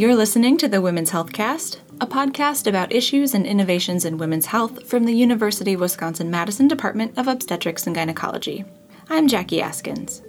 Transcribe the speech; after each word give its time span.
You're 0.00 0.16
listening 0.16 0.56
to 0.56 0.66
the 0.66 0.80
Women's 0.80 1.10
Health 1.10 1.30
Cast, 1.30 1.82
a 2.00 2.06
podcast 2.06 2.66
about 2.66 2.90
issues 2.90 3.34
and 3.34 3.46
innovations 3.46 4.06
in 4.06 4.16
women's 4.16 4.46
health 4.46 4.88
from 4.88 5.04
the 5.04 5.12
University 5.12 5.74
of 5.74 5.80
Wisconsin 5.80 6.30
Madison 6.30 6.66
Department 6.66 7.18
of 7.18 7.28
Obstetrics 7.28 7.86
and 7.86 7.94
Gynecology. 7.94 8.64
I'm 9.10 9.28
Jackie 9.28 9.60
Askins. 9.60 10.22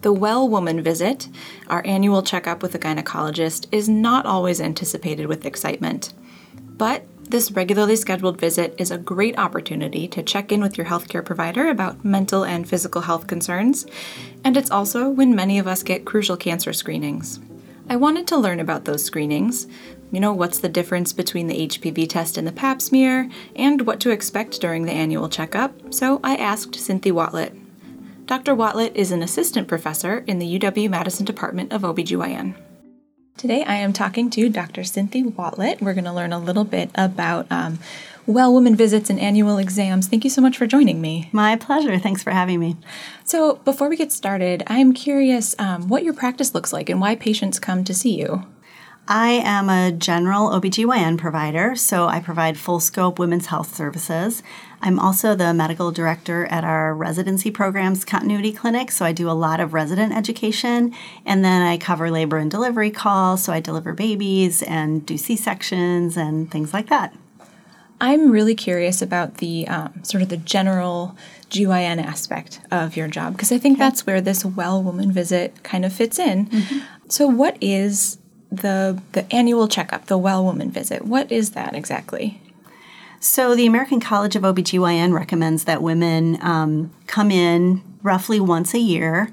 The 0.00 0.14
Well 0.14 0.48
Woman 0.48 0.80
visit, 0.80 1.28
our 1.66 1.84
annual 1.84 2.22
checkup 2.22 2.62
with 2.62 2.74
a 2.74 2.78
gynecologist, 2.78 3.66
is 3.70 3.86
not 3.86 4.24
always 4.24 4.62
anticipated 4.62 5.26
with 5.26 5.44
excitement. 5.44 6.14
But 6.54 7.04
this 7.22 7.50
regularly 7.50 7.96
scheduled 7.96 8.40
visit 8.40 8.74
is 8.78 8.90
a 8.90 8.96
great 8.96 9.38
opportunity 9.38 10.08
to 10.08 10.22
check 10.22 10.52
in 10.52 10.62
with 10.62 10.78
your 10.78 10.86
healthcare 10.86 11.22
provider 11.22 11.68
about 11.68 12.02
mental 12.02 12.46
and 12.46 12.66
physical 12.66 13.02
health 13.02 13.26
concerns, 13.26 13.84
and 14.42 14.56
it's 14.56 14.70
also 14.70 15.10
when 15.10 15.34
many 15.34 15.58
of 15.58 15.66
us 15.66 15.82
get 15.82 16.06
crucial 16.06 16.38
cancer 16.38 16.72
screenings. 16.72 17.40
I 17.90 17.96
wanted 17.96 18.26
to 18.26 18.36
learn 18.36 18.60
about 18.60 18.84
those 18.84 19.02
screenings. 19.02 19.66
You 20.12 20.20
know, 20.20 20.34
what's 20.34 20.58
the 20.58 20.68
difference 20.68 21.14
between 21.14 21.46
the 21.46 21.66
HPV 21.68 22.06
test 22.06 22.36
and 22.36 22.46
the 22.46 22.52
pap 22.52 22.82
smear, 22.82 23.30
and 23.56 23.86
what 23.86 23.98
to 24.00 24.10
expect 24.10 24.60
during 24.60 24.84
the 24.84 24.92
annual 24.92 25.30
checkup, 25.30 25.94
so 25.94 26.20
I 26.22 26.36
asked 26.36 26.74
Cynthia 26.74 27.14
Watlett. 27.14 27.54
Dr. 28.26 28.54
Watlett 28.54 28.94
is 28.94 29.10
an 29.10 29.22
assistant 29.22 29.68
professor 29.68 30.18
in 30.26 30.38
the 30.38 30.58
UW 30.58 30.90
Madison 30.90 31.24
Department 31.24 31.72
of 31.72 31.80
OBGYN. 31.80 32.54
Today 33.38 33.64
I 33.64 33.76
am 33.76 33.94
talking 33.94 34.28
to 34.30 34.50
Dr. 34.50 34.84
Cynthia 34.84 35.28
Watlett. 35.28 35.80
We're 35.80 35.94
going 35.94 36.04
to 36.04 36.12
learn 36.12 36.34
a 36.34 36.38
little 36.38 36.64
bit 36.64 36.90
about 36.94 37.46
um, 37.50 37.78
well 38.28 38.52
woman 38.52 38.76
visits 38.76 39.08
and 39.08 39.18
annual 39.18 39.56
exams. 39.56 40.06
Thank 40.06 40.22
you 40.22 40.30
so 40.30 40.42
much 40.42 40.56
for 40.56 40.66
joining 40.66 41.00
me. 41.00 41.30
My 41.32 41.56
pleasure. 41.56 41.98
Thanks 41.98 42.22
for 42.22 42.30
having 42.30 42.60
me. 42.60 42.76
So, 43.24 43.56
before 43.64 43.88
we 43.88 43.96
get 43.96 44.12
started, 44.12 44.62
I'm 44.66 44.92
curious 44.92 45.56
um, 45.58 45.88
what 45.88 46.04
your 46.04 46.12
practice 46.12 46.54
looks 46.54 46.72
like 46.72 46.90
and 46.90 47.00
why 47.00 47.16
patients 47.16 47.58
come 47.58 47.84
to 47.84 47.94
see 47.94 48.20
you. 48.20 48.44
I 49.10 49.30
am 49.30 49.70
a 49.70 49.90
general 49.90 50.50
OBGYN 50.50 51.16
provider, 51.16 51.74
so 51.74 52.08
I 52.08 52.20
provide 52.20 52.58
full 52.58 52.78
scope 52.78 53.18
women's 53.18 53.46
health 53.46 53.74
services. 53.74 54.42
I'm 54.82 55.00
also 55.00 55.34
the 55.34 55.54
medical 55.54 55.90
director 55.90 56.44
at 56.46 56.62
our 56.62 56.94
residency 56.94 57.50
programs 57.50 58.04
continuity 58.04 58.52
clinic, 58.52 58.90
so 58.90 59.06
I 59.06 59.12
do 59.12 59.30
a 59.30 59.32
lot 59.32 59.60
of 59.60 59.72
resident 59.72 60.14
education. 60.14 60.94
And 61.24 61.42
then 61.42 61.62
I 61.62 61.78
cover 61.78 62.10
labor 62.10 62.36
and 62.36 62.50
delivery 62.50 62.90
calls, 62.90 63.42
so 63.42 63.54
I 63.54 63.60
deliver 63.60 63.94
babies 63.94 64.62
and 64.62 65.06
do 65.06 65.16
C 65.16 65.36
sections 65.36 66.18
and 66.18 66.50
things 66.50 66.74
like 66.74 66.88
that. 66.88 67.14
I'm 68.00 68.30
really 68.30 68.54
curious 68.54 69.02
about 69.02 69.38
the 69.38 69.66
um, 69.68 70.04
sort 70.04 70.22
of 70.22 70.28
the 70.28 70.36
general 70.36 71.16
GYN 71.50 72.02
aspect 72.02 72.60
of 72.70 72.96
your 72.96 73.08
job 73.08 73.32
because 73.32 73.50
I 73.50 73.58
think 73.58 73.78
okay. 73.78 73.84
that's 73.84 74.06
where 74.06 74.20
this 74.20 74.44
well 74.44 74.82
woman 74.82 75.10
visit 75.10 75.62
kind 75.62 75.84
of 75.84 75.92
fits 75.92 76.18
in. 76.18 76.46
Mm-hmm. 76.46 76.78
So, 77.08 77.26
what 77.26 77.56
is 77.60 78.18
the 78.50 79.00
the 79.12 79.30
annual 79.32 79.68
checkup, 79.68 80.06
the 80.06 80.18
well 80.18 80.44
woman 80.44 80.70
visit. 80.70 81.04
What 81.04 81.30
is 81.30 81.50
that 81.50 81.74
exactly? 81.74 82.40
So 83.20 83.54
the 83.54 83.66
American 83.66 84.00
College 84.00 84.36
of 84.36 84.42
OBGYN 84.42 85.12
recommends 85.12 85.64
that 85.64 85.82
women 85.82 86.38
um, 86.40 86.92
come 87.06 87.30
in 87.30 87.82
roughly 88.02 88.38
once 88.38 88.74
a 88.74 88.78
year. 88.78 89.32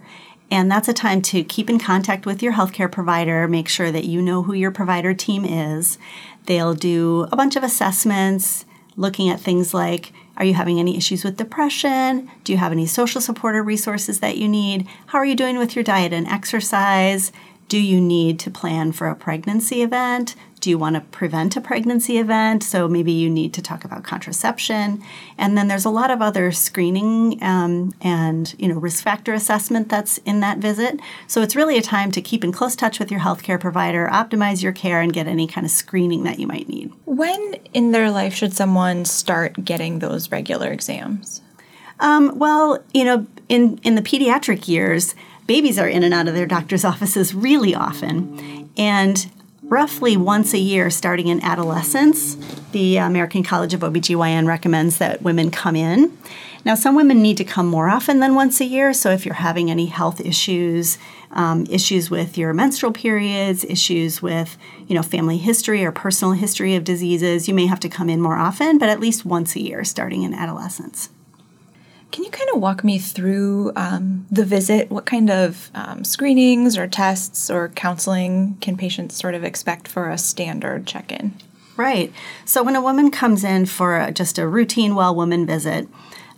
And 0.52 0.72
that's 0.72 0.88
a 0.88 0.94
time 0.94 1.22
to 1.24 1.44
keep 1.44 1.70
in 1.70 1.80
contact 1.80 2.26
with 2.26 2.44
your 2.44 2.54
healthcare 2.54 2.92
provider, 2.92 3.48
make 3.48 3.68
sure 3.68 3.92
that 3.92 4.06
you 4.06 4.22
know 4.22 4.44
who 4.44 4.54
your 4.54 4.72
provider 4.72 5.14
team 5.14 5.44
is. 5.44 5.98
They'll 6.46 6.76
do 6.76 7.28
a 7.32 7.36
bunch 7.36 7.56
of 7.56 7.64
assessments 7.64 8.66
looking 8.96 9.30
at 9.30 9.40
things 9.40 9.74
like 9.74 10.14
are 10.38 10.46
you 10.46 10.54
having 10.54 10.80
any 10.80 10.98
issues 10.98 11.24
with 11.24 11.38
depression? 11.38 12.30
Do 12.44 12.52
you 12.52 12.58
have 12.58 12.74
any 12.74 12.86
social 12.86 13.22
support 13.22 13.56
or 13.56 13.64
resources 13.64 14.20
that 14.20 14.38
you 14.38 14.50
need? 14.50 14.86
How 15.08 15.20
are 15.20 15.26
you 15.26 15.36
doing 15.36 15.58
with 15.58 15.76
your 15.76 15.84
diet 15.84 16.12
and 16.12 16.28
exercise? 16.28 17.32
Do 17.68 17.80
you 17.80 18.00
need 18.00 18.40
to 18.42 18.52
plan 18.52 18.92
for 18.92 19.08
a 19.08 19.16
pregnancy 19.16 19.82
event? 19.82 20.36
Do 20.60 20.70
you 20.70 20.78
want 20.78 20.96
to 20.96 21.02
prevent 21.02 21.56
a 21.56 21.62
pregnancy 21.62 22.18
event? 22.18 22.64
So 22.64 22.88
maybe 22.88 23.12
you 23.12 23.30
need 23.30 23.54
to 23.56 23.62
talk 23.62 23.84
about 23.84 24.04
contraception. 24.04 25.04
And 25.38 25.58
then 25.58 25.68
there's 25.68 25.86
a 25.86 25.90
lot 25.90 26.12
of 26.12 26.22
other 26.22 26.52
screening 26.52 27.42
um, 27.44 27.94
and 28.02 28.54
you 28.60 28.68
know 28.68 28.76
risk 28.76 29.04
factor 29.04 29.34
assessment 29.34 29.90
that's 29.90 30.20
in 30.20 30.42
that 30.42 30.60
visit. 30.60 31.00
So 31.28 31.42
it's 31.42 31.56
really 31.56 31.78
a 31.78 31.82
time 31.82 32.12
to 32.12 32.22
keep 32.22 32.44
in 32.44 32.52
close 32.52 32.76
touch 32.76 33.00
with 33.00 33.12
your 33.12 33.20
healthcare 33.20 33.60
provider, 33.60 34.08
optimize 34.12 34.62
your 34.62 34.72
care, 34.72 35.02
and 35.02 35.12
get 35.12 35.28
any 35.28 35.48
kind 35.48 35.66
of 35.66 35.72
screening 35.72 36.24
that 36.24 36.40
you 36.40 36.48
might 36.48 36.70
need. 36.70 36.92
When 37.06 37.56
in 37.74 37.92
their 37.92 38.12
life 38.12 38.34
should 38.36 38.54
someone 38.54 39.06
start 39.06 39.66
getting 39.66 40.00
those 40.00 40.32
regular 40.32 40.72
exams? 40.72 41.42
Um, 42.00 42.38
well, 42.38 42.84
you 42.94 43.04
know, 43.04 43.26
in 43.50 43.80
in 43.84 43.96
the 43.96 44.02
pediatric 44.02 44.68
years 44.68 45.16
babies 45.48 45.78
are 45.78 45.88
in 45.88 46.04
and 46.04 46.14
out 46.14 46.28
of 46.28 46.34
their 46.34 46.46
doctor's 46.46 46.86
offices 46.86 47.34
really 47.34 47.76
often. 47.76 48.70
And 48.78 49.30
roughly 49.64 50.18
once 50.18 50.54
a 50.54 50.60
year, 50.60 50.90
starting 50.90 51.28
in 51.28 51.44
adolescence, 51.44 52.36
the 52.72 52.98
American 52.98 53.44
College 53.44 53.74
of 53.74 53.82
OBGYN 53.82 54.48
recommends 54.48 54.98
that 54.98 55.22
women 55.22 55.52
come 55.52 55.76
in. 55.76 56.18
Now, 56.64 56.74
some 56.74 56.96
women 56.96 57.22
need 57.22 57.38
to 57.38 57.44
come 57.44 57.68
more 57.68 57.90
often 57.90 58.20
than 58.20 58.34
once 58.34 58.60
a 58.60 58.66
year. 58.66 58.92
So, 58.92 59.12
if 59.12 59.24
you're 59.24 59.36
having 59.36 59.70
any 59.70 59.86
health 59.86 60.20
issues, 60.20 60.98
um, 61.32 61.68
issues 61.70 62.10
with 62.10 62.40
your 62.40 62.54
menstrual 62.54 62.92
periods, 62.92 63.64
issues 63.66 64.22
with 64.22 64.58
you 64.88 64.96
know 64.96 65.04
family 65.04 65.38
history 65.38 65.86
or 65.86 65.92
personal 65.92 66.34
history 66.34 66.76
of 66.76 66.84
diseases, 66.84 67.48
you 67.48 67.54
may 67.54 67.68
have 67.68 67.80
to 67.82 67.90
come 67.90 68.10
in 68.10 68.20
more 68.20 68.36
often, 68.36 68.80
but 68.80 68.90
at 68.90 69.00
least 69.00 69.26
once 69.26 69.56
a 69.56 69.60
year, 69.60 69.84
starting 69.84 70.24
in 70.24 70.34
adolescence. 70.34 71.10
Can 72.12 72.24
you 72.24 72.30
kind 72.30 72.50
of 72.54 72.62
walk 72.62 72.84
me 72.84 72.98
through 72.98 73.74
um, 73.76 74.26
the 74.32 74.46
visit? 74.46 74.90
What 74.90 75.06
kind 75.06 75.30
of 75.30 75.70
um, 75.76 76.04
screenings 76.04 76.78
or 76.78 76.88
tests 76.88 77.50
or 77.50 77.70
counseling 77.70 78.58
can 78.62 78.78
patients 78.78 79.16
sort 79.16 79.36
of 79.36 79.44
expect 79.44 79.88
for 79.88 80.10
a 80.10 80.18
standard 80.18 80.86
check 80.86 81.12
in? 81.12 81.34
Right. 81.78 82.14
So 82.46 82.64
when 82.64 82.76
a 82.76 82.82
woman 82.82 83.12
comes 83.12 83.44
in 83.44 83.66
for 83.66 84.10
just 84.12 84.38
a 84.38 84.48
routine 84.48 84.96
well 84.96 85.14
woman 85.14 85.46
visit, 85.46 85.90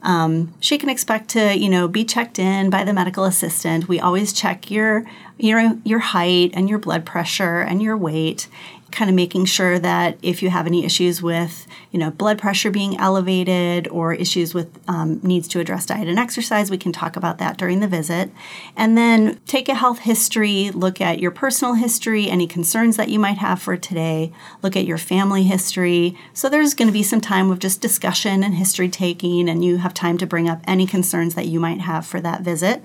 um, 0.04 0.54
she 0.60 0.78
can 0.78 0.90
expect 0.90 1.30
to, 1.30 1.58
you 1.58 1.70
know, 1.70 1.88
be 1.88 2.06
checked 2.06 2.40
in 2.40 2.70
by 2.70 2.84
the 2.84 2.94
medical 2.94 3.26
assistant. 3.26 3.88
We 3.88 4.00
always 4.00 4.34
check 4.34 4.72
your 4.72 5.06
your 5.38 5.78
your 5.84 6.00
height 6.00 6.52
and 6.54 6.70
your 6.70 6.80
blood 6.80 7.06
pressure 7.06 7.62
and 7.62 7.82
your 7.82 7.98
weight, 7.98 8.48
kind 8.92 9.10
of 9.10 9.16
making 9.16 9.46
sure 9.46 9.78
that 9.78 10.18
if 10.22 10.42
you 10.42 10.50
have 10.50 10.66
any 10.66 10.86
issues 10.86 11.22
with, 11.22 11.68
you 11.92 12.00
know, 12.00 12.10
blood 12.10 12.40
pressure 12.40 12.72
being 12.72 12.98
elevated 12.98 13.88
or 13.90 14.14
issues 14.14 14.54
with 14.54 14.68
um, 14.88 15.20
needs 15.22 15.48
to 15.50 15.60
address 15.60 15.86
diet 15.86 16.08
and 16.08 16.18
exercise, 16.18 16.72
we 16.72 16.78
can 16.78 16.92
talk 16.92 17.16
about 17.16 17.38
that 17.38 17.58
during 17.58 17.82
the 17.82 17.88
visit. 17.88 18.32
And 18.76 18.98
then 18.98 19.40
take 19.46 19.68
a 19.68 19.76
health 19.76 20.00
history, 20.00 20.72
look 20.72 21.02
at 21.02 21.20
your 21.20 21.32
personal 21.32 21.74
history, 21.74 22.30
any 22.30 22.48
concerns 22.48 22.98
that 22.98 23.10
you 23.10 23.20
might 23.20 23.38
have 23.38 23.62
for 23.62 23.76
today, 23.78 24.32
look 24.64 24.76
at 24.76 24.86
your 24.86 24.98
family 24.98 25.44
history. 25.44 26.18
So 26.34 26.50
there's 26.50 26.74
going 26.74 26.88
to 26.88 26.94
be 26.94 27.04
some 27.04 27.22
time 27.22 27.52
of 27.52 27.60
just 27.60 27.82
discussion 27.82 28.44
and 28.44 28.56
history 28.56 28.90
taking, 28.90 29.50
and 29.50 29.64
you 29.64 29.78
have 29.78 29.94
time 29.98 30.18
to 30.20 30.26
bring 30.26 30.48
up 30.48 30.62
any 30.66 30.88
concerns 30.88 31.36
that 31.36 31.48
you 31.48 31.60
might 31.60 31.82
have 31.82 32.06
for 32.06 32.22
that 32.22 32.42
visit. 32.42 32.84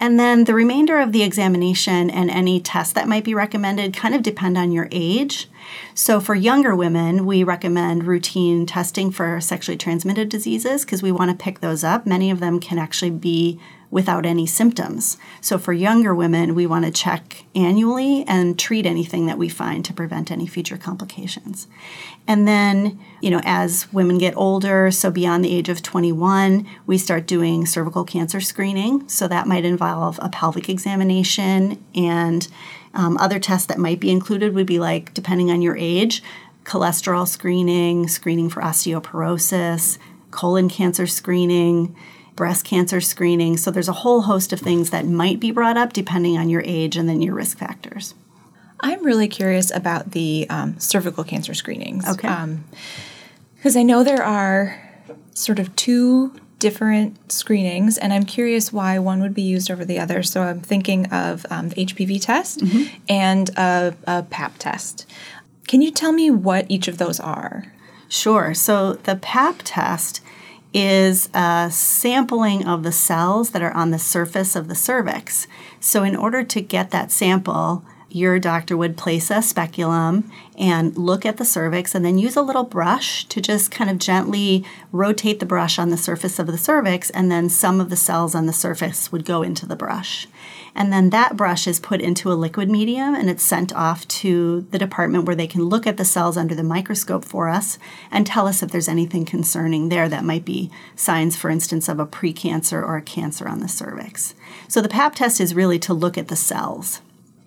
And 0.00 0.18
then 0.18 0.44
the 0.44 0.54
remainder 0.54 0.98
of 0.98 1.12
the 1.12 1.22
examination 1.22 2.08
and 2.08 2.30
any 2.30 2.60
tests 2.60 2.92
that 2.94 3.08
might 3.08 3.24
be 3.24 3.34
recommended 3.34 3.94
kind 3.94 4.14
of 4.14 4.22
depend 4.22 4.56
on 4.56 4.72
your 4.72 4.88
age. 4.90 5.48
So, 5.94 6.20
for 6.20 6.34
younger 6.34 6.74
women, 6.74 7.26
we 7.26 7.42
recommend 7.42 8.04
routine 8.04 8.66
testing 8.66 9.10
for 9.10 9.40
sexually 9.40 9.76
transmitted 9.76 10.28
diseases 10.28 10.84
because 10.84 11.02
we 11.02 11.12
want 11.12 11.30
to 11.30 11.42
pick 11.42 11.60
those 11.60 11.84
up. 11.84 12.06
Many 12.06 12.30
of 12.30 12.40
them 12.40 12.60
can 12.60 12.78
actually 12.78 13.10
be 13.10 13.58
without 13.94 14.26
any 14.26 14.44
symptoms. 14.44 15.16
So, 15.40 15.56
for 15.56 15.72
younger 15.72 16.12
women, 16.12 16.56
we 16.56 16.66
want 16.66 16.84
to 16.84 16.90
check 16.90 17.44
annually 17.54 18.24
and 18.26 18.58
treat 18.58 18.86
anything 18.86 19.26
that 19.26 19.38
we 19.38 19.48
find 19.48 19.84
to 19.84 19.92
prevent 19.92 20.32
any 20.32 20.48
future 20.48 20.76
complications. 20.76 21.68
And 22.26 22.48
then, 22.48 22.98
you 23.20 23.30
know, 23.30 23.40
as 23.44 23.92
women 23.92 24.18
get 24.18 24.36
older, 24.36 24.90
so 24.90 25.12
beyond 25.12 25.44
the 25.44 25.56
age 25.56 25.68
of 25.68 25.80
21, 25.80 26.66
we 26.88 26.98
start 26.98 27.28
doing 27.28 27.66
cervical 27.66 28.02
cancer 28.02 28.40
screening. 28.40 29.08
So, 29.08 29.28
that 29.28 29.46
might 29.46 29.64
involve 29.64 30.18
a 30.20 30.28
pelvic 30.28 30.68
examination 30.68 31.80
and 31.94 32.48
um, 32.94 33.16
other 33.18 33.38
tests 33.38 33.68
that 33.68 33.78
might 33.78 34.00
be 34.00 34.10
included 34.10 34.56
would 34.56 34.66
be 34.66 34.80
like, 34.80 35.14
depending 35.14 35.52
on 35.52 35.62
your 35.62 35.76
age, 35.76 36.20
cholesterol 36.64 37.28
screening, 37.28 38.08
screening 38.08 38.50
for 38.50 38.60
osteoporosis, 38.60 39.98
colon 40.32 40.68
cancer 40.68 41.06
screening, 41.06 41.94
breast 42.36 42.64
cancer 42.64 43.00
screening. 43.00 43.56
So 43.56 43.70
there's 43.70 43.88
a 43.88 43.92
whole 43.92 44.22
host 44.22 44.52
of 44.52 44.60
things 44.60 44.90
that 44.90 45.06
might 45.06 45.40
be 45.40 45.50
brought 45.50 45.76
up 45.76 45.92
depending 45.92 46.36
on 46.36 46.48
your 46.48 46.62
age 46.64 46.96
and 46.96 47.08
then 47.08 47.22
your 47.22 47.34
risk 47.34 47.58
factors. 47.58 48.14
I'm 48.80 49.04
really 49.04 49.28
curious 49.28 49.74
about 49.74 50.10
the 50.10 50.46
um, 50.50 50.78
cervical 50.78 51.24
cancer 51.24 51.54
screenings. 51.54 52.06
Okay. 52.06 52.28
Because 53.56 53.76
um, 53.76 53.80
I 53.80 53.82
know 53.82 54.04
there 54.04 54.22
are 54.22 54.80
sort 55.32 55.58
of 55.58 55.74
two 55.76 56.34
different 56.58 57.32
screenings, 57.32 57.98
and 57.98 58.12
I'm 58.12 58.24
curious 58.24 58.72
why 58.72 58.98
one 58.98 59.20
would 59.20 59.34
be 59.34 59.42
used 59.42 59.70
over 59.70 59.84
the 59.84 59.98
other. 59.98 60.22
So 60.22 60.42
I'm 60.42 60.60
thinking 60.60 61.06
of 61.06 61.44
um, 61.50 61.68
the 61.68 61.86
HPV 61.86 62.22
test 62.22 62.60
mm-hmm. 62.60 62.96
and 63.08 63.50
a, 63.50 63.94
a 64.06 64.22
PAP 64.24 64.58
test. 64.58 65.06
Can 65.66 65.82
you 65.82 65.90
tell 65.90 66.12
me 66.12 66.30
what 66.30 66.66
each 66.68 66.88
of 66.88 66.98
those 66.98 67.20
are? 67.20 67.72
Sure. 68.08 68.54
So 68.54 68.94
the 68.94 69.16
PAP 69.16 69.56
test 69.64 70.20
is 70.74 71.30
a 71.32 71.68
sampling 71.70 72.66
of 72.66 72.82
the 72.82 72.92
cells 72.92 73.50
that 73.50 73.62
are 73.62 73.72
on 73.72 73.92
the 73.92 73.98
surface 73.98 74.56
of 74.56 74.66
the 74.68 74.74
cervix. 74.74 75.46
So 75.78 76.02
in 76.02 76.16
order 76.16 76.42
to 76.42 76.60
get 76.60 76.90
that 76.90 77.12
sample, 77.12 77.84
your 78.14 78.38
doctor 78.38 78.76
would 78.76 78.96
place 78.96 79.28
a 79.28 79.42
speculum 79.42 80.30
and 80.56 80.96
look 80.96 81.26
at 81.26 81.36
the 81.36 81.44
cervix 81.44 81.96
and 81.96 82.04
then 82.04 82.16
use 82.16 82.36
a 82.36 82.42
little 82.42 82.62
brush 82.62 83.24
to 83.24 83.40
just 83.40 83.72
kind 83.72 83.90
of 83.90 83.98
gently 83.98 84.64
rotate 84.92 85.40
the 85.40 85.46
brush 85.46 85.80
on 85.80 85.90
the 85.90 85.96
surface 85.96 86.38
of 86.38 86.46
the 86.46 86.56
cervix, 86.56 87.10
and 87.10 87.28
then 87.28 87.48
some 87.48 87.80
of 87.80 87.90
the 87.90 87.96
cells 87.96 88.34
on 88.34 88.46
the 88.46 88.52
surface 88.52 89.10
would 89.10 89.24
go 89.24 89.42
into 89.42 89.66
the 89.66 89.74
brush. 89.74 90.28
And 90.76 90.92
then 90.92 91.10
that 91.10 91.36
brush 91.36 91.66
is 91.66 91.80
put 91.80 92.00
into 92.00 92.30
a 92.30 92.34
liquid 92.34 92.70
medium 92.70 93.14
and 93.14 93.28
it's 93.28 93.42
sent 93.42 93.72
off 93.74 94.06
to 94.08 94.66
the 94.70 94.78
department 94.78 95.24
where 95.24 95.36
they 95.36 95.46
can 95.46 95.64
look 95.64 95.86
at 95.86 95.96
the 95.96 96.04
cells 96.04 96.36
under 96.36 96.54
the 96.54 96.62
microscope 96.62 97.24
for 97.24 97.48
us 97.48 97.78
and 98.10 98.26
tell 98.26 98.46
us 98.46 98.62
if 98.62 98.70
there's 98.70 98.88
anything 98.88 99.24
concerning 99.24 99.88
there 99.88 100.08
that 100.08 100.24
might 100.24 100.44
be 100.44 100.70
signs, 100.94 101.36
for 101.36 101.50
instance, 101.50 101.88
of 101.88 101.98
a 101.98 102.06
precancer 102.06 102.82
or 102.82 102.96
a 102.96 103.02
cancer 103.02 103.48
on 103.48 103.58
the 103.60 103.68
cervix. 103.68 104.34
So 104.68 104.80
the 104.80 104.88
PAP 104.88 105.16
test 105.16 105.40
is 105.40 105.54
really 105.54 105.78
to 105.80 105.94
look 105.94 106.16
at 106.16 106.28
the 106.28 106.36
cells. 106.36 107.00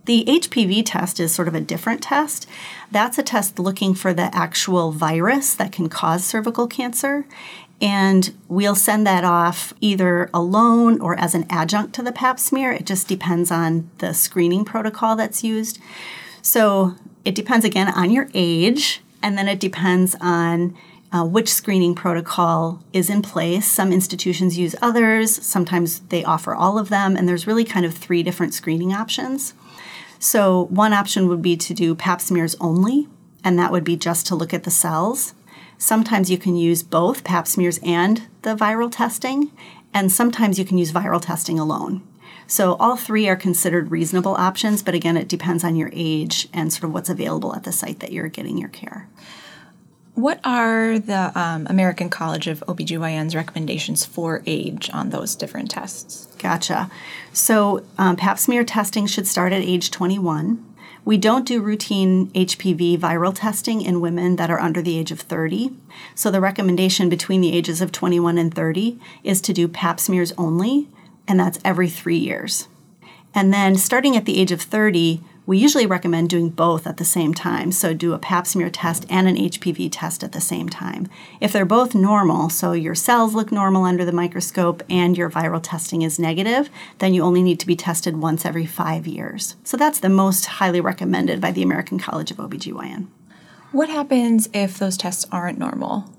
The 0.07 0.24
HPV 0.24 0.83
test 0.86 1.19
is 1.19 1.33
sort 1.33 1.50
of 1.50 1.54
a 1.54 1.59
different 1.59 2.01
test. 2.01 2.48
That's 2.92 3.18
a 3.18 3.24
test 3.24 3.59
looking 3.59 3.94
for 3.94 4.13
the 4.13 4.33
actual 4.33 4.94
virus 4.94 5.54
that 5.56 5.74
can 5.74 5.89
cause 5.89 6.24
cervical 6.24 6.65
cancer. 6.65 7.25
And 7.81 8.33
we'll 8.48 8.74
send 8.74 9.06
that 9.06 9.25
off 9.25 9.74
either 9.81 10.30
alone 10.33 11.01
or 11.01 11.19
as 11.19 11.36
an 11.36 11.45
adjunct 11.50 11.94
to 11.95 12.01
the 12.01 12.13
pap 12.13 12.39
smear. 12.39 12.71
It 12.71 12.86
just 12.86 13.09
depends 13.09 13.51
on 13.51 13.89
the 13.98 14.13
screening 14.13 14.63
protocol 14.63 15.18
that's 15.18 15.44
used. 15.44 15.77
So 16.42 16.95
it 17.25 17.36
depends 17.36 17.65
again 17.65 17.89
on 17.89 18.10
your 18.10 18.30
age, 18.33 19.01
and 19.21 19.38
then 19.38 19.50
it 19.50 19.60
depends 19.60 20.15
on 20.21 20.74
uh, 21.12 21.24
which 21.25 21.54
screening 21.54 21.95
protocol 21.95 22.83
is 22.94 23.09
in 23.09 23.21
place. 23.21 23.65
Some 23.65 23.94
institutions 23.94 24.57
use 24.57 24.75
others, 24.81 25.44
sometimes 25.45 26.00
they 26.01 26.24
offer 26.24 26.54
all 26.54 26.77
of 26.77 26.89
them, 26.89 27.15
and 27.15 27.27
there's 27.27 27.48
really 27.48 27.63
kind 27.63 27.86
of 27.86 27.94
three 27.94 28.24
different 28.24 28.54
screening 28.54 28.94
options. 28.94 29.54
So, 30.19 30.65
one 30.65 30.94
option 30.94 31.27
would 31.27 31.42
be 31.42 31.56
to 31.57 31.74
do 31.74 31.95
pap 31.95 32.21
smears 32.21 32.56
only, 32.59 33.07
and 33.44 33.57
that 33.59 33.71
would 33.71 33.83
be 33.83 33.95
just 33.95 34.25
to 34.27 34.36
look 34.36 34.54
at 34.54 34.63
the 34.63 34.71
cells. 34.71 35.33
Sometimes 35.77 36.31
you 36.31 36.38
can 36.38 36.56
use 36.56 36.81
both 36.81 37.24
pap 37.24 37.48
smears 37.48 37.80
and 37.83 38.27
the 38.42 38.56
viral 38.56 38.92
testing, 38.92 39.51
and 39.94 40.12
sometimes 40.12 40.57
you 40.57 40.65
can 40.65 40.77
use 40.77 40.92
viral 40.92 41.21
testing 41.21 41.60
alone. 41.60 42.01
So 42.48 42.75
all 42.75 42.95
three 42.95 43.27
are 43.27 43.36
considered 43.36 43.92
reasonable 43.92 44.36
options, 44.36 44.81
but 44.81 44.95
again, 44.95 45.18
it 45.18 45.27
depends 45.27 45.63
on 45.63 45.75
your 45.75 45.89
age 45.94 46.48
and 46.53 46.71
sort 46.71 46.86
of 46.86 46.94
what's 46.94 47.10
available 47.10 47.53
at 47.53 47.63
the 47.63 47.71
site 47.71 48.00
that 48.00 48.12
you're 48.12 48.30
getting 48.30 48.57
your 48.57 48.69
care. 48.69 49.07
What 50.18 50.40
are 50.44 50.98
the 50.98 51.31
um, 51.40 51.68
American 51.69 52.10
College 52.10 52.48
of 52.48 52.64
OBGYN's 52.68 53.36
recommendations 53.36 54.04
for 54.04 54.42
age 54.48 54.90
on 54.92 55.12
those 55.12 55.36
different 55.36 55.69
tests? 55.69 56.25
Gotcha. 56.40 56.90
So, 57.34 57.86
um, 58.00 58.16
pap 58.16 58.40
smear 58.40 58.64
testing 58.64 59.06
should 59.06 59.28
start 59.28 59.54
at 59.54 59.62
age 59.62 59.92
21. 59.92 60.66
We 61.06 61.18
don't 61.18 61.46
do 61.46 61.62
routine 61.62 62.31
HPV 62.31 62.98
viral 62.98 63.31
testing 63.31 63.84
in 63.84 64.02
women 64.02 64.38
that 64.38 64.50
are 64.50 64.60
under 64.60 64.81
the 64.81 64.98
age 64.98 65.12
of 65.12 65.19
30. 65.19 65.69
So 66.16 66.31
the 66.31 66.42
recommendation 66.42 67.10
between 67.10 67.42
the 67.42 67.56
ages 67.56 67.80
of 67.80 67.92
21 67.92 68.40
and 68.40 68.52
30 68.52 69.00
is 69.24 69.40
to 69.42 69.54
do 69.54 69.68
pap 69.68 70.00
smears 70.00 70.34
only, 70.36 70.88
and 71.28 71.40
that's 71.40 71.60
every 71.63 71.90
three 71.90 72.18
years. 72.18 72.68
And 73.36 73.54
then 73.54 73.75
starting 73.75 74.18
at 74.18 74.25
the 74.25 74.40
age 74.42 74.52
of 74.52 74.63
30, 74.63 75.22
we 75.48 75.58
usually 75.58 75.88
recommend 75.88 76.30
doing 76.30 76.50
both 76.50 76.86
at 76.86 76.98
the 76.98 77.06
same 77.06 77.34
time, 77.34 77.72
so 77.72 77.94
do 77.94 78.12
a 78.12 78.20
pap 78.20 78.46
smear 78.46 78.70
test 78.70 79.06
and 79.10 79.30
an 79.30 79.38
HPV 79.38 79.88
test 79.90 80.22
at 80.22 80.34
the 80.34 80.42
same 80.42 80.68
time. 80.68 81.08
If 81.40 81.54
they're 81.54 81.66
both 81.66 81.96
normal, 81.96 82.50
so 82.50 82.74
your 82.74 82.94
cells 82.94 83.34
look 83.34 83.50
normal 83.50 83.86
under 83.86 84.04
the 84.04 84.12
microscope 84.12 84.84
and 84.90 85.18
your 85.18 85.32
viral 85.32 85.62
testing 85.64 86.02
is 86.02 86.20
negative, 86.20 86.70
then 87.00 87.14
you 87.14 87.24
only 87.24 87.42
need 87.42 87.62
to 87.62 87.66
be 87.66 87.78
tested 87.78 88.18
once 88.18 88.46
every 88.46 88.66
five 88.66 89.08
years. 89.08 89.56
So 89.64 89.78
that's 89.78 90.02
the 90.02 90.10
most 90.10 90.46
highly 90.46 90.82
recommended 90.82 91.40
by 91.40 91.54
the 91.54 91.64
American 91.64 91.98
College 91.98 92.30
of 92.30 92.38
OBGYN. 92.38 93.08
What 93.72 93.88
happens 93.88 94.50
if 94.54 94.78
those 94.78 94.98
tests 94.98 95.26
aren't 95.32 95.58
normal? 95.58 96.12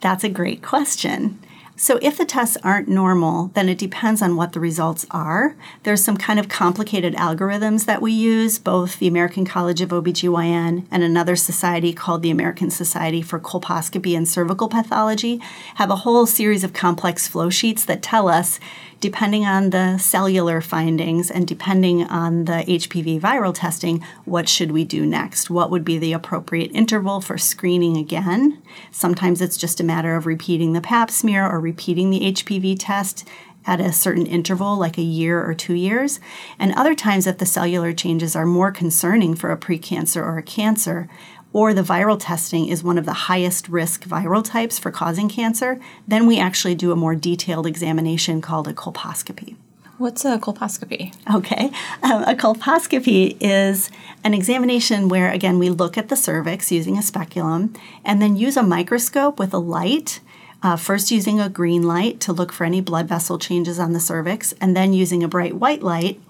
That's 0.00 0.24
a 0.24 0.28
great 0.28 0.62
question. 0.62 1.38
So, 1.76 1.98
if 2.00 2.16
the 2.16 2.24
tests 2.24 2.56
aren't 2.62 2.86
normal, 2.86 3.50
then 3.54 3.68
it 3.68 3.78
depends 3.78 4.22
on 4.22 4.36
what 4.36 4.52
the 4.52 4.60
results 4.60 5.06
are. 5.10 5.56
There's 5.82 6.04
some 6.04 6.16
kind 6.16 6.38
of 6.38 6.48
complicated 6.48 7.14
algorithms 7.14 7.84
that 7.86 8.00
we 8.00 8.12
use, 8.12 8.60
both 8.60 9.00
the 9.00 9.08
American 9.08 9.44
College 9.44 9.80
of 9.80 9.88
OBGYN 9.88 10.86
and 10.88 11.02
another 11.02 11.34
society 11.34 11.92
called 11.92 12.22
the 12.22 12.30
American 12.30 12.70
Society 12.70 13.22
for 13.22 13.40
Colposcopy 13.40 14.16
and 14.16 14.28
Cervical 14.28 14.68
Pathology 14.68 15.40
have 15.74 15.90
a 15.90 15.96
whole 15.96 16.26
series 16.26 16.62
of 16.62 16.72
complex 16.72 17.26
flow 17.26 17.50
sheets 17.50 17.84
that 17.86 18.02
tell 18.02 18.28
us 18.28 18.60
depending 19.04 19.44
on 19.44 19.68
the 19.68 19.98
cellular 19.98 20.62
findings 20.62 21.30
and 21.30 21.46
depending 21.46 22.04
on 22.04 22.46
the 22.46 22.64
HPV 22.66 23.20
viral 23.20 23.54
testing, 23.54 24.02
what 24.24 24.48
should 24.48 24.72
we 24.72 24.82
do 24.82 25.04
next? 25.04 25.50
What 25.50 25.70
would 25.70 25.84
be 25.84 25.98
the 25.98 26.14
appropriate 26.14 26.70
interval 26.72 27.20
for 27.20 27.36
screening 27.36 27.98
again? 27.98 28.62
Sometimes 28.90 29.42
it's 29.42 29.58
just 29.58 29.78
a 29.78 29.84
matter 29.84 30.16
of 30.16 30.24
repeating 30.24 30.72
the 30.72 30.80
pap 30.80 31.10
smear 31.10 31.46
or 31.46 31.60
repeating 31.60 32.08
the 32.08 32.32
HPV 32.32 32.76
test 32.80 33.28
at 33.66 33.78
a 33.78 33.92
certain 33.92 34.24
interval, 34.24 34.78
like 34.78 34.96
a 34.96 35.02
year 35.02 35.44
or 35.44 35.52
two 35.52 35.74
years. 35.74 36.18
And 36.58 36.72
other 36.72 36.94
times, 36.94 37.26
if 37.26 37.36
the 37.36 37.44
cellular 37.44 37.92
changes 37.92 38.34
are 38.34 38.46
more 38.46 38.72
concerning 38.72 39.34
for 39.34 39.52
a 39.52 39.58
precancer 39.58 40.22
or 40.22 40.38
a 40.38 40.42
cancer, 40.42 41.10
or 41.54 41.72
the 41.72 41.82
viral 41.82 42.18
testing 42.20 42.68
is 42.68 42.82
one 42.82 42.98
of 42.98 43.06
the 43.06 43.12
highest 43.12 43.68
risk 43.68 44.04
viral 44.04 44.44
types 44.44 44.78
for 44.78 44.90
causing 44.90 45.28
cancer, 45.28 45.80
then 46.06 46.26
we 46.26 46.38
actually 46.38 46.74
do 46.74 46.92
a 46.92 46.96
more 46.96 47.14
detailed 47.14 47.64
examination 47.64 48.42
called 48.42 48.68
a 48.68 48.74
colposcopy. 48.74 49.56
What's 49.96 50.24
a 50.24 50.38
colposcopy? 50.38 51.14
Okay. 51.32 51.70
Um, 52.02 52.24
a 52.24 52.34
colposcopy 52.34 53.36
is 53.40 53.92
an 54.24 54.34
examination 54.34 55.08
where, 55.08 55.30
again, 55.30 55.60
we 55.60 55.70
look 55.70 55.96
at 55.96 56.08
the 56.08 56.16
cervix 56.16 56.72
using 56.72 56.98
a 56.98 57.02
speculum 57.02 57.72
and 58.04 58.20
then 58.20 58.34
use 58.34 58.56
a 58.56 58.62
microscope 58.64 59.38
with 59.38 59.54
a 59.54 59.58
light. 59.58 60.18
Uh, 60.64 60.74
first, 60.74 61.12
using 61.12 61.38
a 61.38 61.48
green 61.48 61.84
light 61.84 62.18
to 62.18 62.32
look 62.32 62.50
for 62.50 62.64
any 62.64 62.80
blood 62.80 63.06
vessel 63.06 63.38
changes 63.38 63.78
on 63.78 63.92
the 63.92 64.00
cervix, 64.00 64.52
and 64.60 64.76
then 64.76 64.92
using 64.92 65.22
a 65.22 65.28
bright 65.28 65.54
white 65.54 65.82
light 65.82 66.20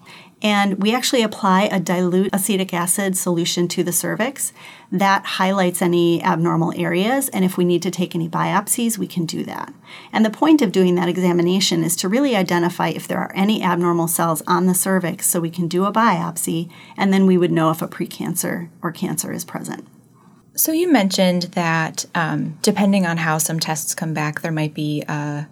and 0.44 0.82
we 0.82 0.94
actually 0.94 1.22
apply 1.22 1.62
a 1.62 1.80
dilute 1.80 2.28
acetic 2.34 2.74
acid 2.74 3.16
solution 3.16 3.66
to 3.68 3.82
the 3.82 3.92
cervix 3.92 4.52
that 4.92 5.24
highlights 5.24 5.80
any 5.80 6.22
abnormal 6.22 6.74
areas. 6.76 7.30
And 7.30 7.46
if 7.46 7.56
we 7.56 7.64
need 7.64 7.82
to 7.82 7.90
take 7.90 8.14
any 8.14 8.28
biopsies, 8.28 8.98
we 8.98 9.06
can 9.06 9.24
do 9.24 9.42
that. 9.44 9.72
And 10.12 10.22
the 10.22 10.30
point 10.30 10.60
of 10.60 10.70
doing 10.70 10.96
that 10.96 11.08
examination 11.08 11.82
is 11.82 11.96
to 11.96 12.10
really 12.10 12.36
identify 12.36 12.88
if 12.88 13.08
there 13.08 13.18
are 13.18 13.32
any 13.34 13.62
abnormal 13.62 14.06
cells 14.06 14.42
on 14.46 14.66
the 14.66 14.74
cervix 14.74 15.26
so 15.26 15.40
we 15.40 15.50
can 15.50 15.66
do 15.66 15.86
a 15.86 15.92
biopsy, 15.92 16.70
and 16.94 17.10
then 17.10 17.24
we 17.24 17.38
would 17.38 17.50
know 17.50 17.70
if 17.70 17.80
a 17.80 17.88
precancer 17.88 18.68
or 18.82 18.92
cancer 18.92 19.32
is 19.32 19.46
present. 19.46 19.88
So 20.56 20.72
you 20.72 20.92
mentioned 20.92 21.44
that 21.54 22.04
um, 22.14 22.58
depending 22.60 23.06
on 23.06 23.16
how 23.16 23.38
some 23.38 23.58
tests 23.58 23.94
come 23.94 24.12
back, 24.12 24.42
there 24.42 24.52
might 24.52 24.74
be 24.74 25.02
a 25.08 25.48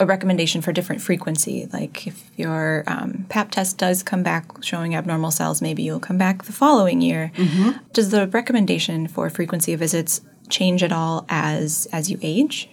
a 0.00 0.06
recommendation 0.06 0.60
for 0.60 0.72
different 0.72 1.02
frequency. 1.02 1.68
Like 1.72 2.06
if 2.06 2.30
your 2.36 2.84
um, 2.86 3.26
PAP 3.28 3.52
test 3.52 3.78
does 3.78 4.02
come 4.02 4.22
back 4.22 4.62
showing 4.62 4.94
abnormal 4.94 5.30
cells, 5.30 5.62
maybe 5.62 5.82
you'll 5.82 6.00
come 6.00 6.18
back 6.18 6.44
the 6.44 6.52
following 6.52 7.00
year. 7.00 7.30
Mm-hmm. 7.36 7.78
Does 7.92 8.10
the 8.10 8.26
recommendation 8.28 9.06
for 9.06 9.30
frequency 9.30 9.72
of 9.72 9.80
visits 9.80 10.20
change 10.48 10.82
at 10.82 10.92
all 10.92 11.24
as 11.28 11.86
as 11.92 12.10
you 12.10 12.18
age? 12.22 12.68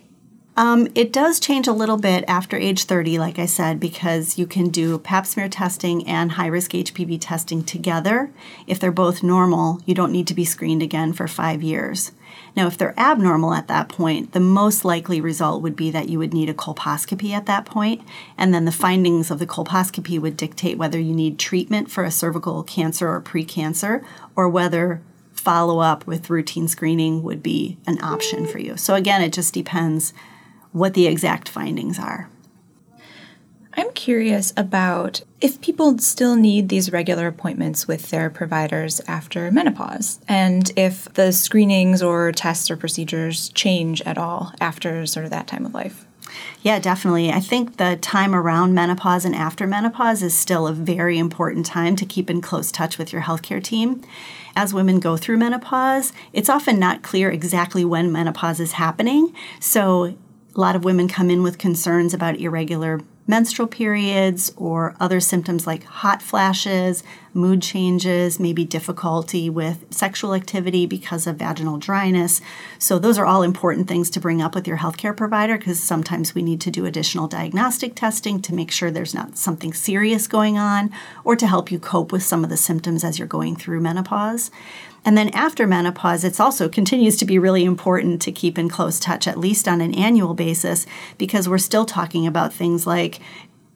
Um, 0.62 0.90
it 0.94 1.12
does 1.12 1.40
change 1.40 1.68
a 1.68 1.74
little 1.74 1.98
bit 1.98 2.24
after 2.28 2.56
age 2.56 2.84
30, 2.84 3.18
like 3.18 3.40
I 3.40 3.48
said, 3.48 3.80
because 3.80 4.38
you 4.38 4.46
can 4.46 4.70
do 4.70 5.00
pap 5.00 5.26
smear 5.26 5.50
testing 5.50 6.08
and 6.08 6.34
high 6.34 6.46
risk 6.46 6.74
HPV 6.74 7.18
testing 7.20 7.64
together. 7.64 8.30
If 8.68 8.80
they're 8.80 8.92
both 8.92 9.24
normal, 9.24 9.82
you 9.88 9.96
don't 9.96 10.12
need 10.12 10.28
to 10.28 10.36
be 10.36 10.46
screened 10.46 10.84
again 10.84 11.14
for 11.14 11.28
five 11.28 11.64
years. 11.64 12.12
Now, 12.56 12.68
if 12.68 12.78
they're 12.78 12.94
abnormal 12.96 13.56
at 13.56 13.70
that 13.70 13.90
point, 13.90 14.34
the 14.34 14.40
most 14.40 14.86
likely 14.86 15.20
result 15.20 15.64
would 15.64 15.76
be 15.76 15.90
that 15.90 16.10
you 16.10 16.20
would 16.20 16.32
need 16.32 16.48
a 16.48 16.54
colposcopy 16.54 17.32
at 17.32 17.48
that 17.48 17.66
point, 17.66 18.04
and 18.38 18.54
then 18.54 18.66
the 18.66 18.72
findings 18.72 19.32
of 19.32 19.40
the 19.40 19.48
colposcopy 19.48 20.20
would 20.20 20.38
dictate 20.38 20.78
whether 20.78 21.00
you 21.00 21.16
need 21.16 21.40
treatment 21.40 21.90
for 21.90 22.04
a 22.04 22.12
cervical 22.12 22.62
cancer 22.62 23.10
or 23.10 23.20
precancer, 23.20 24.06
or 24.36 24.48
whether 24.48 25.02
follow 25.34 25.80
up 25.80 26.06
with 26.06 26.30
routine 26.30 26.68
screening 26.68 27.24
would 27.24 27.42
be 27.42 27.80
an 27.88 28.00
option 28.04 28.46
for 28.46 28.60
you. 28.60 28.78
So, 28.78 28.94
again, 28.94 29.24
it 29.24 29.34
just 29.34 29.56
depends 29.56 30.14
what 30.72 30.94
the 30.94 31.08
exact 31.08 31.50
findings 31.50 32.00
are. 32.00 32.30
I'm 33.74 33.92
curious 33.94 34.52
about 34.58 35.22
if 35.40 35.62
people 35.62 35.98
still 36.00 36.36
need 36.36 36.68
these 36.68 36.92
regular 36.92 37.28
appointments 37.28 37.88
with 37.88 38.10
their 38.10 38.30
providers 38.30 39.00
after 39.08 39.50
menopause, 39.50 40.20
and 40.28 40.72
if 40.76 41.06
the 41.14 41.32
screenings 41.32 42.04
or 42.04 42.32
tests 42.34 42.70
or 42.70 42.76
procedures 42.76 43.50
change 43.50 44.02
at 44.02 44.18
all 44.18 44.54
after 44.60 45.06
sort 45.06 45.24
of 45.24 45.32
that 45.32 45.48
time 45.48 45.66
of 45.66 45.74
life. 45.74 46.06
Yeah, 46.62 46.80
definitely. 46.80 47.32
I 47.32 47.40
think 47.40 47.78
the 47.78 47.98
time 47.98 48.36
around 48.36 48.74
menopause 48.74 49.26
and 49.26 49.36
after 49.36 49.66
menopause 49.66 50.22
is 50.22 50.36
still 50.36 50.68
a 50.68 50.74
very 50.74 51.18
important 51.18 51.66
time 51.66 51.96
to 51.98 52.06
keep 52.06 52.30
in 52.30 52.42
close 52.42 52.72
touch 52.72 52.98
with 52.98 53.12
your 53.12 53.24
healthcare 53.24 53.64
team. 53.64 54.02
As 54.56 54.74
women 54.74 55.00
go 55.00 55.18
through 55.18 55.38
menopause, 55.38 56.14
it's 56.34 56.50
often 56.50 56.78
not 56.78 57.04
clear 57.04 57.32
exactly 57.32 57.84
when 57.86 58.12
menopause 58.12 58.60
is 58.60 58.74
happening. 58.74 59.34
So 59.60 60.16
a 60.56 60.60
lot 60.60 60.76
of 60.76 60.84
women 60.84 61.08
come 61.08 61.30
in 61.30 61.44
with 61.44 61.58
concerns 61.58 62.14
about 62.14 62.40
irregular 62.40 63.00
menstrual 63.28 63.68
periods 63.68 64.52
or 64.58 64.96
other 65.00 65.20
symptoms 65.20 65.66
like 65.68 65.84
hot 65.84 66.22
flashes, 66.22 67.04
mood 67.34 67.62
changes, 67.62 68.40
maybe 68.40 68.66
difficulty 68.66 69.50
with 69.50 69.86
sexual 69.90 70.34
activity 70.34 70.86
because 70.86 71.28
of 71.28 71.38
vaginal 71.38 71.78
dryness. 71.78 72.42
So, 72.78 73.00
those 73.00 73.18
are 73.18 73.26
all 73.26 73.44
important 73.44 73.88
things 73.88 74.10
to 74.12 74.20
bring 74.20 74.42
up 74.42 74.56
with 74.56 74.68
your 74.68 74.78
healthcare 74.78 75.16
provider 75.16 75.58
because 75.58 75.80
sometimes 75.80 76.36
we 76.36 76.42
need 76.42 76.60
to 76.62 76.72
do 76.72 76.86
additional 76.86 77.28
diagnostic 77.28 77.96
testing 77.96 78.42
to 78.42 78.54
make 78.54 78.72
sure 78.72 78.92
there's 78.92 79.14
not 79.14 79.38
something 79.38 79.74
serious 79.74 80.28
going 80.28 80.58
on 80.58 80.92
or 81.24 81.36
to 81.36 81.48
help 81.48 81.72
you 81.72 81.80
cope 81.80 82.12
with 82.12 82.24
some 82.24 82.44
of 82.44 82.50
the 82.50 82.58
symptoms 82.58 83.04
as 83.04 83.18
you're 83.18 83.28
going 83.28 83.56
through 83.56 83.80
menopause. 83.80 84.52
And 85.04 85.18
then 85.18 85.30
after 85.30 85.66
menopause, 85.66 86.24
it's 86.24 86.40
also 86.40 86.70
continues 86.70 87.18
to 87.18 87.26
be 87.26 87.40
really 87.40 87.66
important 87.66 88.22
to 88.22 88.32
keep 88.32 88.60
in 88.60 88.70
close 88.70 89.00
touch, 89.00 89.28
at 89.28 89.40
least 89.40 89.68
on 89.68 89.82
an 89.82 89.96
annual 89.96 90.36
basis, 90.36 90.86
because 91.18 91.50
we're 91.50 91.58
still 91.58 91.86
talking 91.86 92.28
about 92.28 92.54
things 92.54 92.86
like, 92.86 93.11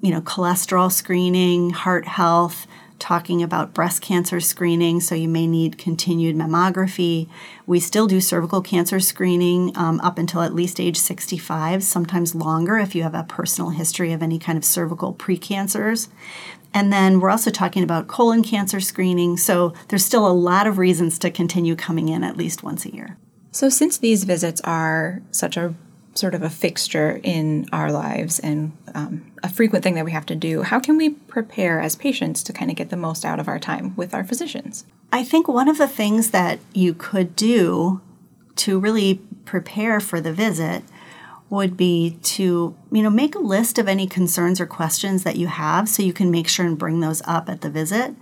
you 0.02 0.12
know, 0.12 0.22
cholesterol 0.22 0.92
screening, 0.92 1.72
heart 1.72 2.08
health, 2.08 2.68
talking 3.00 3.44
about 3.44 3.74
breast 3.74 4.02
cancer 4.02 4.40
screening, 4.40 5.00
so 5.00 5.16
you 5.16 5.28
may 5.28 5.48
need 5.48 5.78
continued 5.78 6.36
mammography. 6.36 7.28
We 7.66 7.80
still 7.80 8.08
do 8.08 8.22
cervical 8.22 8.62
cancer 8.62 9.00
screening 9.00 9.76
um, 9.76 10.00
up 10.02 10.18
until 10.18 10.42
at 10.42 10.56
least 10.56 10.80
age 10.80 10.98
65, 10.98 11.84
sometimes 11.84 12.36
longer 12.36 12.78
if 12.78 12.96
you 12.96 13.04
have 13.04 13.16
a 13.16 13.24
personal 13.24 13.72
history 13.72 14.14
of 14.14 14.24
any 14.24 14.40
kind 14.40 14.58
of 14.58 14.66
cervical 14.66 15.14
precancers. 15.14 16.08
And 16.74 16.92
then 16.92 17.20
we're 17.20 17.30
also 17.30 17.52
talking 17.52 17.84
about 17.84 18.08
colon 18.08 18.44
cancer 18.44 18.80
screening, 18.80 19.38
so 19.38 19.74
there's 19.88 20.06
still 20.06 20.28
a 20.28 20.34
lot 20.34 20.68
of 20.68 20.78
reasons 20.78 21.18
to 21.20 21.32
continue 21.32 21.76
coming 21.76 22.10
in 22.10 22.24
at 22.24 22.38
least 22.38 22.64
once 22.64 22.86
a 22.86 22.94
year. 22.94 23.18
So, 23.52 23.70
since 23.70 23.98
these 23.98 24.26
visits 24.26 24.60
are 24.66 25.22
such 25.32 25.56
a 25.56 25.74
sort 26.16 26.34
of 26.34 26.42
a 26.42 26.50
fixture 26.50 27.20
in 27.24 27.68
our 27.74 27.92
lives 27.92 28.40
and 28.40 28.72
um, 28.94 29.32
a 29.44 29.50
frequent 29.50 29.84
thing 29.84 29.96
that 29.96 30.06
we 30.06 30.12
have 30.12 30.26
to 30.26 30.36
do, 30.36 30.64
how 30.64 30.80
can 30.80 30.98
we 30.98 31.10
prepare 31.10 31.82
as 31.82 31.96
patients 31.96 32.42
to 32.44 32.54
kind 32.54 32.72
of 32.72 32.78
get 32.78 32.90
the 32.90 32.98
most 32.98 33.26
out 33.26 33.40
of 33.40 33.48
our 33.48 33.60
time 33.60 33.94
with 33.98 34.14
our 34.14 34.24
physicians? 34.24 34.86
I 35.12 35.24
think 35.24 35.48
one 35.48 35.68
of 35.68 35.78
the 35.78 35.88
things 35.88 36.32
that 36.32 36.60
you 36.74 36.94
could 36.94 37.36
do 37.36 38.02
to 38.56 38.80
really 38.80 39.22
prepare 39.44 40.00
for 40.00 40.22
the 40.22 40.34
visit 40.34 40.84
would 41.50 41.78
be 41.78 42.18
to 42.24 42.76
you 42.92 43.04
know 43.04 43.10
make 43.10 43.36
a 43.36 43.40
list 43.40 43.78
of 43.78 43.88
any 43.88 44.08
concerns 44.08 44.60
or 44.60 44.66
questions 44.66 45.24
that 45.24 45.36
you 45.36 45.48
have 45.48 45.88
so 45.88 46.02
you 46.02 46.14
can 46.14 46.32
make 46.32 46.48
sure 46.48 46.66
and 46.66 46.78
bring 46.78 47.02
those 47.02 47.22
up 47.26 47.48
at 47.50 47.62
the 47.62 47.70
visit 47.70 48.16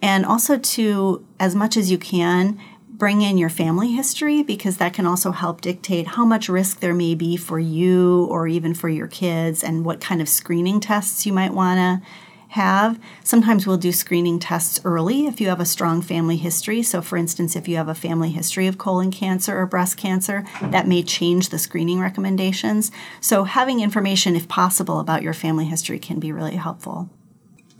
and 0.00 0.24
also 0.24 0.56
to 0.58 1.24
as 1.38 1.54
much 1.54 1.76
as 1.76 1.90
you 1.90 1.98
can 1.98 2.58
bring 2.92 3.22
in 3.22 3.38
your 3.38 3.48
family 3.48 3.92
history 3.92 4.42
because 4.42 4.76
that 4.76 4.92
can 4.92 5.06
also 5.06 5.32
help 5.32 5.60
dictate 5.60 6.08
how 6.08 6.24
much 6.24 6.48
risk 6.48 6.80
there 6.80 6.94
may 6.94 7.14
be 7.14 7.36
for 7.36 7.58
you 7.58 8.26
or 8.26 8.46
even 8.46 8.74
for 8.74 8.88
your 8.88 9.08
kids 9.08 9.64
and 9.64 9.84
what 9.84 10.00
kind 10.00 10.20
of 10.20 10.28
screening 10.28 10.78
tests 10.78 11.24
you 11.26 11.32
might 11.32 11.54
want 11.54 11.78
to 11.78 12.06
have. 12.52 13.00
Sometimes 13.24 13.66
we'll 13.66 13.78
do 13.78 13.92
screening 13.92 14.38
tests 14.38 14.78
early 14.84 15.26
if 15.26 15.40
you 15.40 15.48
have 15.48 15.60
a 15.60 15.64
strong 15.64 16.02
family 16.02 16.36
history. 16.36 16.82
So, 16.82 17.00
for 17.00 17.16
instance, 17.16 17.56
if 17.56 17.66
you 17.66 17.76
have 17.76 17.88
a 17.88 17.94
family 17.94 18.30
history 18.30 18.66
of 18.66 18.76
colon 18.76 19.10
cancer 19.10 19.58
or 19.58 19.64
breast 19.64 19.96
cancer, 19.96 20.44
that 20.60 20.86
may 20.86 21.02
change 21.02 21.48
the 21.48 21.58
screening 21.58 21.98
recommendations. 21.98 22.92
So, 23.22 23.44
having 23.44 23.80
information, 23.80 24.36
if 24.36 24.48
possible, 24.48 25.00
about 25.00 25.22
your 25.22 25.34
family 25.34 25.64
history 25.64 25.98
can 25.98 26.20
be 26.20 26.30
really 26.30 26.56
helpful. 26.56 27.08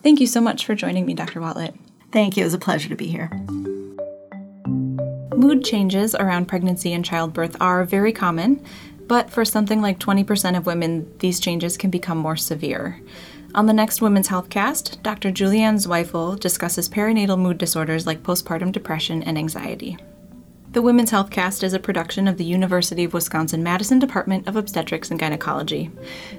Thank 0.02 0.20
you 0.20 0.26
so 0.26 0.40
much 0.40 0.64
for 0.64 0.74
joining 0.74 1.04
me, 1.04 1.12
Dr. 1.12 1.40
Watlett. 1.40 1.74
Thank 2.10 2.36
you. 2.36 2.42
It 2.42 2.46
was 2.46 2.54
a 2.54 2.58
pleasure 2.58 2.88
to 2.88 2.96
be 2.96 3.08
here. 3.08 3.30
Mood 5.34 5.64
changes 5.64 6.14
around 6.14 6.46
pregnancy 6.46 6.92
and 6.92 7.04
childbirth 7.04 7.56
are 7.60 7.84
very 7.84 8.12
common, 8.12 8.64
but 9.06 9.30
for 9.30 9.44
something 9.44 9.82
like 9.82 9.98
20% 9.98 10.56
of 10.56 10.66
women, 10.66 11.12
these 11.18 11.40
changes 11.40 11.76
can 11.76 11.90
become 11.90 12.18
more 12.18 12.36
severe. 12.36 13.00
On 13.54 13.66
the 13.66 13.72
next 13.72 14.00
Women's 14.00 14.28
Health 14.28 14.48
Cast, 14.48 15.02
Dr. 15.02 15.30
Julianne 15.30 15.76
Zweifel 15.76 16.40
discusses 16.40 16.88
perinatal 16.88 17.38
mood 17.38 17.58
disorders 17.58 18.06
like 18.06 18.22
postpartum 18.22 18.72
depression 18.72 19.22
and 19.22 19.36
anxiety. 19.36 19.98
The 20.72 20.80
Women's 20.80 21.10
Health 21.10 21.30
Cast 21.30 21.62
is 21.62 21.74
a 21.74 21.78
production 21.78 22.26
of 22.26 22.38
the 22.38 22.44
University 22.44 23.04
of 23.04 23.12
Wisconsin 23.12 23.62
Madison 23.62 23.98
Department 23.98 24.48
of 24.48 24.56
Obstetrics 24.56 25.10
and 25.10 25.20
Gynecology. 25.20 25.90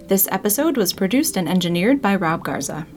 This 0.07 0.27
episode 0.31 0.75
was 0.75 0.91
produced 0.91 1.37
and 1.37 1.47
engineered 1.47 2.01
by 2.01 2.15
Rob 2.15 2.43
Garza. 2.43 2.87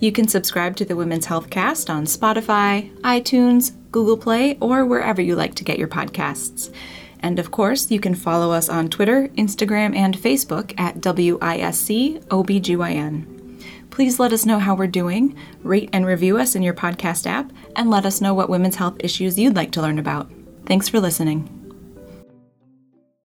You 0.00 0.12
can 0.12 0.26
subscribe 0.26 0.76
to 0.76 0.86
the 0.86 0.96
Women's 0.96 1.26
Health 1.26 1.50
Cast 1.50 1.90
on 1.90 2.06
Spotify, 2.06 2.90
iTunes, 3.00 3.72
Google 3.92 4.16
Play, 4.16 4.56
or 4.58 4.86
wherever 4.86 5.20
you 5.20 5.36
like 5.36 5.54
to 5.56 5.64
get 5.64 5.78
your 5.78 5.88
podcasts. 5.88 6.72
And 7.20 7.38
of 7.38 7.50
course, 7.50 7.90
you 7.90 8.00
can 8.00 8.14
follow 8.14 8.50
us 8.50 8.70
on 8.70 8.88
Twitter, 8.88 9.28
Instagram, 9.36 9.94
and 9.94 10.16
Facebook 10.16 10.72
at 10.80 11.02
WISC 11.02 12.24
OBGYN. 12.28 13.62
Please 13.90 14.18
let 14.18 14.32
us 14.32 14.46
know 14.46 14.58
how 14.58 14.74
we're 14.74 14.86
doing, 14.86 15.36
rate 15.62 15.90
and 15.92 16.06
review 16.06 16.38
us 16.38 16.54
in 16.54 16.62
your 16.62 16.72
podcast 16.72 17.26
app, 17.26 17.52
and 17.76 17.90
let 17.90 18.06
us 18.06 18.22
know 18.22 18.32
what 18.32 18.48
women's 18.48 18.76
health 18.76 18.96
issues 19.00 19.38
you'd 19.38 19.56
like 19.56 19.72
to 19.72 19.82
learn 19.82 19.98
about. 19.98 20.30
Thanks 20.64 20.88
for 20.88 20.98
listening. 20.98 21.59